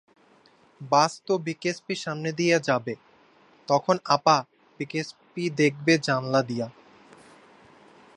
বাস 0.81 1.11
তো 1.27 1.33
বিকেএসপির 1.45 1.99
সামনে 1.99 2.29
দিয়া 2.31 2.57
যাবে, 2.59 2.93
তখন 3.67 3.95
আপা 4.15 4.37
বিকেএসপি 4.79 5.43
দেখবে 5.59 5.93
জানলা 6.07 6.41
দিয়া। 6.41 6.67